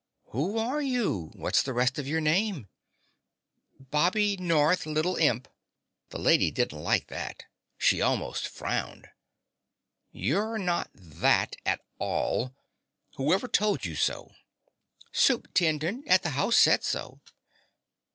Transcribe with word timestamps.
"Who 0.31 0.57
are 0.57 0.81
you? 0.81 1.29
What's 1.35 1.61
the 1.61 1.73
rest 1.73 1.99
of 1.99 2.07
your 2.07 2.21
name?" 2.21 2.67
"Bobby 3.79 4.35
North, 4.35 4.87
little 4.87 5.15
imp." 5.17 5.47
The 6.09 6.17
lady 6.17 6.49
didn't 6.49 6.81
like 6.81 7.05
that: 7.09 7.43
she 7.77 8.01
almost 8.01 8.47
frowned. 8.47 9.09
"You're 10.11 10.57
not 10.57 10.89
that 10.95 11.55
at 11.67 11.81
all. 11.99 12.55
Who 13.17 13.31
ever 13.31 13.47
told 13.47 13.85
you 13.85 13.93
so?" 13.93 14.31
"Supe'tendent 15.13 16.05
at 16.07 16.23
the 16.23 16.31
Home 16.31 16.51
said 16.51 16.83
so." 16.83 17.21